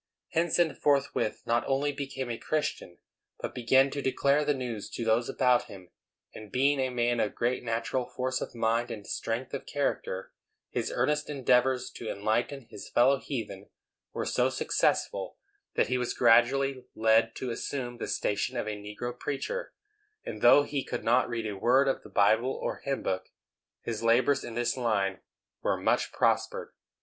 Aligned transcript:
Henson 0.29 0.73
forthwith 0.73 1.43
not 1.45 1.63
only 1.67 1.91
became 1.91 2.31
a 2.31 2.37
Christian, 2.39 2.97
but 3.39 3.53
began 3.53 3.91
to 3.91 4.01
declare 4.01 4.43
the 4.43 4.55
news 4.55 4.89
to 4.89 5.05
those 5.05 5.29
about 5.29 5.65
him; 5.65 5.91
and, 6.33 6.51
being 6.51 6.79
a 6.79 6.89
man 6.89 7.19
of 7.19 7.35
great 7.35 7.63
natural 7.63 8.07
force 8.07 8.41
of 8.41 8.55
mind 8.55 8.89
and 8.89 9.05
strength 9.05 9.53
of 9.53 9.67
character, 9.67 10.31
his 10.71 10.91
earnest 10.91 11.29
endeavors 11.29 11.91
to 11.91 12.09
enlighten 12.09 12.63
his 12.71 12.89
fellow 12.89 13.19
heathen 13.19 13.69
were 14.11 14.25
so 14.25 14.49
successful 14.49 15.37
that 15.75 15.85
he 15.85 15.99
was 15.99 16.15
gradually 16.15 16.87
led 16.95 17.35
to 17.35 17.51
assume 17.51 17.99
the 17.99 18.07
station 18.07 18.57
of 18.57 18.65
a 18.67 18.75
negro 18.81 19.15
preacher; 19.15 19.71
and 20.25 20.41
though 20.41 20.63
he 20.63 20.83
could 20.83 21.03
not 21.03 21.29
read 21.29 21.45
a 21.45 21.55
word 21.55 21.87
of 21.87 22.01
the 22.01 22.09
Bible 22.09 22.55
or 22.59 22.77
hymn 22.79 23.03
book, 23.03 23.29
his 23.83 24.01
labors 24.01 24.43
in 24.43 24.55
this 24.55 24.75
line 24.75 25.19
were 25.61 25.77
much 25.77 26.11
prospered. 26.11 26.73